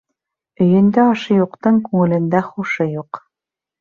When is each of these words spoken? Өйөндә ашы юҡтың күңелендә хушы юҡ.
Өйөндә 0.65 1.03
ашы 1.09 1.37
юҡтың 1.39 1.77
күңелендә 1.91 2.45
хушы 2.49 2.89
юҡ. 2.97 3.21